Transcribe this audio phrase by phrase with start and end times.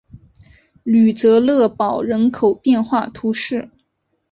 [0.83, 3.69] 吕泽勒堡人口变化图示